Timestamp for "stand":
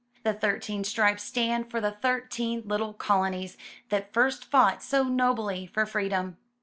1.21-1.69